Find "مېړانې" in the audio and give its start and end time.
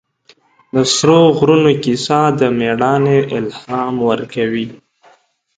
2.59-3.19